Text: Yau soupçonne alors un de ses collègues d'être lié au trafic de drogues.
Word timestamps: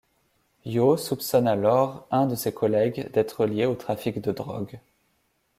Yau 0.65 0.97
soupçonne 0.97 1.47
alors 1.47 2.07
un 2.09 2.25
de 2.25 2.33
ses 2.33 2.51
collègues 2.51 3.11
d'être 3.11 3.45
lié 3.45 3.67
au 3.67 3.75
trafic 3.75 4.19
de 4.19 4.31
drogues. 4.31 4.79